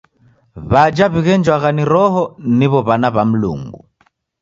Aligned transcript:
W'aja 0.71 1.05
w'ighenjwagha 1.13 1.69
ni 1.73 1.83
Roho 1.91 2.23
niw'o 2.57 2.79
w'ana 2.87 3.07
w'a 3.15 3.23
Mlungu. 3.29 3.79